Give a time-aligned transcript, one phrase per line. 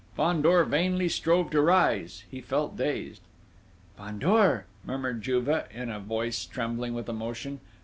[0.17, 3.21] Fandor vainly strove to rise: he felt dazed.
[3.99, 7.59] "Fandor!" murmured Juve, in a voice trembling with emotion.